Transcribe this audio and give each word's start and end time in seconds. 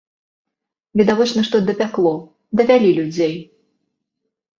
Відавочна, 1.01 1.43
што 1.49 1.55
дапякло, 1.67 2.13
давялі 2.61 2.89
людзей. 3.01 3.35